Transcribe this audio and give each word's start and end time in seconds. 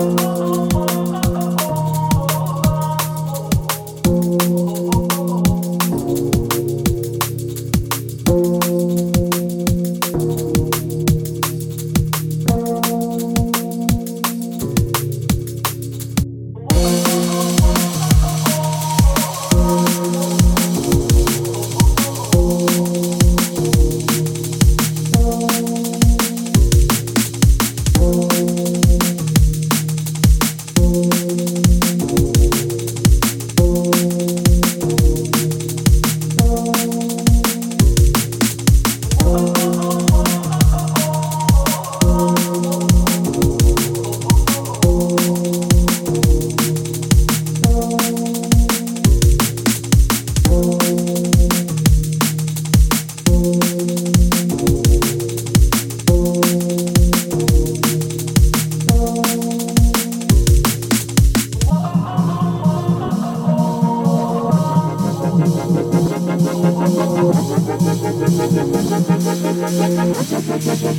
Oh, 0.00 0.37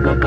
Thank 0.00 0.22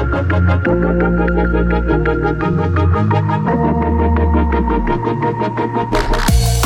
you. 6.55 6.60